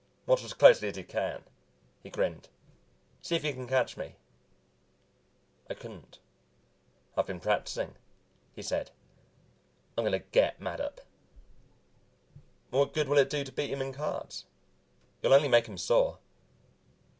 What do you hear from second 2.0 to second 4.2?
he grinned. "See if you can catch me."